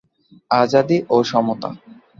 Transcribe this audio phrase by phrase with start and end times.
[0.51, 1.69] আজাদী ও সমতা।